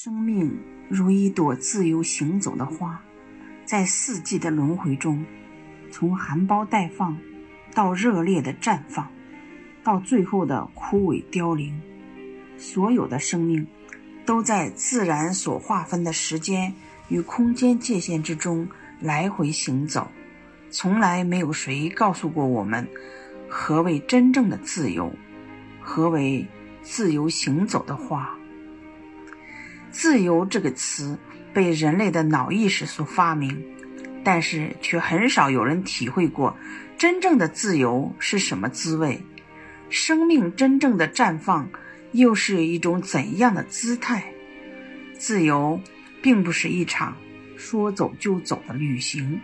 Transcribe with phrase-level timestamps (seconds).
[0.00, 0.56] 生命
[0.88, 3.02] 如一朵自由行走的花，
[3.64, 5.24] 在四季的轮回中，
[5.90, 7.18] 从含苞待放，
[7.74, 9.10] 到热烈的绽放，
[9.82, 11.82] 到最后的枯萎凋零。
[12.56, 13.66] 所有的生命，
[14.24, 16.72] 都在自然所划分的时间
[17.08, 18.68] 与空间界限之中
[19.00, 20.08] 来回行走。
[20.70, 22.86] 从来没有谁告诉过我们，
[23.48, 25.12] 何为真正的自由，
[25.80, 26.46] 何为
[26.82, 28.37] 自由行走的花。
[29.90, 31.18] 自由这个词
[31.52, 33.64] 被人类的脑意识所发明，
[34.22, 36.56] 但是却很少有人体会过
[36.96, 39.20] 真正的自由是什么滋味。
[39.90, 41.68] 生命真正的绽放
[42.12, 44.22] 又是一种怎样的姿态？
[45.18, 45.80] 自由
[46.20, 47.16] 并不是一场
[47.56, 49.40] 说走就走的旅行，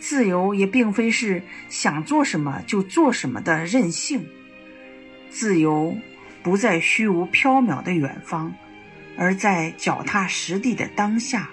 [0.00, 4.26] 自由也并非是想做什么就做什么的任性。
[5.30, 5.96] 自由
[6.42, 8.52] 不在虚无缥缈的远方。
[9.16, 11.50] 而在脚踏实地的当下，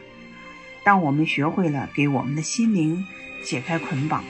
[0.83, 3.05] 当我们学会了给我们的心灵
[3.43, 4.23] 解开捆绑，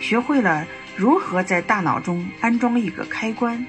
[0.00, 0.66] 学会了
[0.96, 3.64] 如何在大脑中安装一个开关，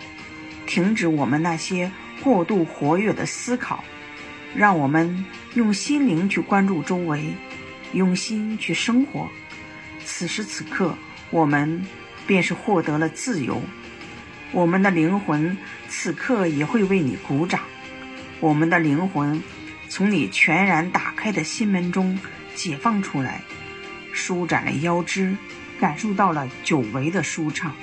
[0.66, 1.92] 停止我们那些
[2.22, 3.84] 过度活跃的思考，
[4.56, 7.34] 让我们用心灵去关注周围，
[7.94, 9.30] 用心去生活。
[10.04, 10.98] 此时此刻，
[11.30, 11.86] 我们
[12.26, 13.62] 便是获得了自由。
[14.52, 17.62] 我们的灵魂此刻也会为你鼓掌。
[18.44, 19.42] 我们的灵魂
[19.88, 22.20] 从你全然打开的心门中
[22.54, 23.42] 解放出来，
[24.12, 25.38] 舒展了腰肢，
[25.80, 27.74] 感受到了久违的舒畅。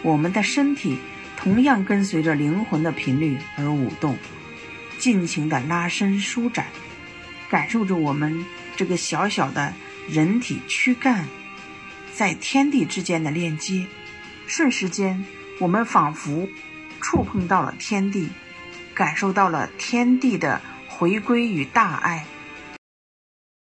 [0.00, 0.96] 我们的身体
[1.36, 4.16] 同样跟随着灵魂的频率而舞动，
[4.96, 6.64] 尽情的拉伸舒展，
[7.50, 8.42] 感受着我们
[8.76, 9.74] 这个小小的
[10.08, 11.26] 人体躯干
[12.14, 13.86] 在天地之间的链接。
[14.46, 15.22] 瞬时间，
[15.60, 16.48] 我们仿佛
[17.02, 18.30] 触碰到了天地。
[18.94, 22.24] 感受到了天地的回归与大爱。